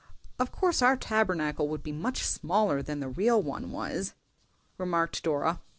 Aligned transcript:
"Of 0.39 0.51
course 0.51 0.81
our 0.81 0.97
Tabernacle 0.97 1.67
would 1.69 1.83
be 1.83 1.91
much 1.91 2.25
smaller 2.25 2.81
than 2.81 3.01
the 3.01 3.07
real 3.07 3.39
one 3.39 3.69
was," 3.69 4.15
remarked 4.79 5.21
Dora. 5.21 5.59